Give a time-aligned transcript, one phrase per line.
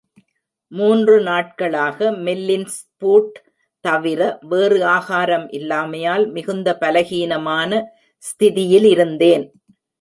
[0.71, 3.35] மூன்று நாட்களாக மெல்லின்ஸ்பூட்
[3.85, 4.21] தவிர
[4.41, 7.71] வேறு ஆகாரம் இல்லாமையால், மிகுந்த பலஹீனமான
[8.23, 9.45] ஸ்திதியிலிருந்தேன்.